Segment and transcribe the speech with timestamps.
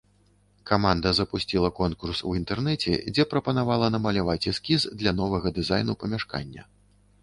[0.69, 6.71] Каманда запусціла конкурс у інтэрнэце, дзе прапанавала намаляваць эскіз для новага дызайну памяшкання.